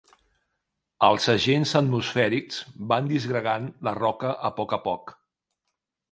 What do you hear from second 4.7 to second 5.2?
a poc.